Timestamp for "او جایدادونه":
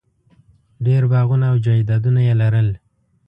1.51-2.19